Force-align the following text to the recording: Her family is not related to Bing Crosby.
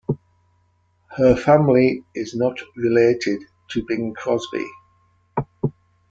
Her 1.15 1.35
family 1.35 2.03
is 2.15 2.33
not 2.33 2.59
related 2.75 3.39
to 3.69 3.85
Bing 3.87 4.15
Crosby. 4.15 4.65